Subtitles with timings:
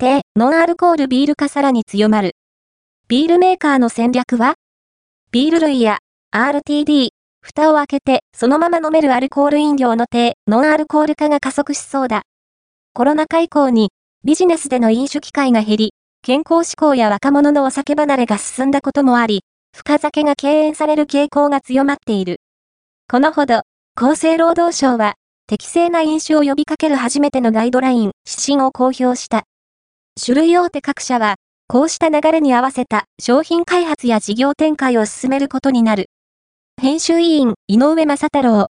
[0.00, 2.36] 低、ノンアルコールビール化さらに強まる。
[3.08, 4.54] ビールメーカーの戦略は？
[5.32, 5.98] ビール類や
[6.32, 7.08] RTD、
[7.40, 12.22] 蓋を開けてそのまま飲めるアルコール飲料の低、ノンアルコール化が加速しそうだ。
[12.94, 13.88] コロナ禍以降に
[14.22, 19.40] ビジネスでの飲酒機会が減り、健康志向や若者のお酒離れが進んだこともあり、
[19.76, 22.36] 深酒が敬遠される傾向が強まっている。
[23.10, 23.62] このほど、
[23.96, 25.14] 厚生労働省は、
[25.48, 29.42] 適正な飲酒を呼びかける初めてのガイドライン、指針を公表した。
[30.20, 31.36] 種類大手各社は、
[31.68, 36.06] こうした流れに合わせた商品開発や事業展開を進めることになる。
[36.82, 38.66] 編集委員、井上正太郎、